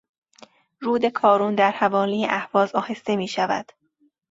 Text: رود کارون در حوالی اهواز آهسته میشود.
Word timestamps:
رود 0.81 1.05
کارون 1.05 1.55
در 1.55 1.71
حوالی 1.71 2.25
اهواز 2.25 2.75
آهسته 2.75 3.15
میشود. 3.15 3.71